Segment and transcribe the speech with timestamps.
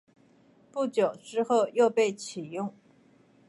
[0.71, 2.73] 不久之后又被起用。